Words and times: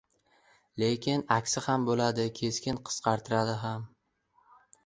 Lekin 0.83 1.25
aksi 1.35 1.63
ham 1.67 1.85
bo‘ladi– 1.89 2.27
keskin 2.39 2.81
qisqartiradi 2.89 3.55
ham. 3.67 3.89